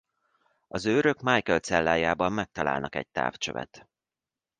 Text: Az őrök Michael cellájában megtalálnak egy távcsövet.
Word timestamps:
Az 0.67 0.85
őrök 0.85 1.21
Michael 1.21 1.59
cellájában 1.59 2.31
megtalálnak 2.31 2.95
egy 2.95 3.07
távcsövet. 3.09 3.89